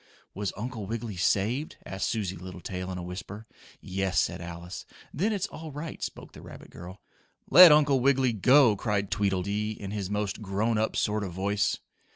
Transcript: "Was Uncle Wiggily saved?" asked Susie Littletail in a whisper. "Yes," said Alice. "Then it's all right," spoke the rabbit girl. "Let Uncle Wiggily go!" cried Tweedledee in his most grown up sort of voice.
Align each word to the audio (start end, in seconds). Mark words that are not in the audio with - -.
"Was 0.33 0.51
Uncle 0.57 0.87
Wiggily 0.87 1.15
saved?" 1.15 1.77
asked 1.85 2.09
Susie 2.09 2.35
Littletail 2.35 2.89
in 2.91 2.97
a 2.97 3.03
whisper. 3.03 3.45
"Yes," 3.81 4.19
said 4.19 4.41
Alice. 4.41 4.83
"Then 5.13 5.31
it's 5.31 5.45
all 5.45 5.71
right," 5.71 6.01
spoke 6.01 6.31
the 6.31 6.41
rabbit 6.41 6.71
girl. 6.71 7.03
"Let 7.51 7.71
Uncle 7.71 7.99
Wiggily 7.99 8.33
go!" 8.33 8.75
cried 8.75 9.11
Tweedledee 9.11 9.73
in 9.79 9.91
his 9.91 10.09
most 10.09 10.41
grown 10.41 10.79
up 10.79 10.95
sort 10.95 11.23
of 11.23 11.33
voice. 11.33 11.77